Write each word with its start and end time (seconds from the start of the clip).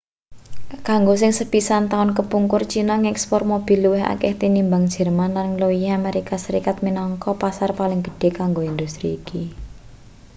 kanggo 0.87 1.13
sing 1.21 1.31
sepisan 1.39 1.83
taun 1.91 2.09
kepungkur 2.17 2.61
china 2.71 2.95
ngekspor 3.03 3.41
mobil 3.51 3.77
luwih 3.85 4.03
akeh 4.13 4.33
tinimbang 4.41 4.83
jerman 4.95 5.31
lan 5.37 5.47
ngluwihi 5.51 5.87
amerika 5.99 6.35
serikat 6.45 6.75
minangka 6.85 7.31
pasar 7.41 7.69
paling 7.79 7.99
gedhe 8.07 8.29
kanggo 8.39 8.61
industri 8.71 9.07
iki 9.19 9.41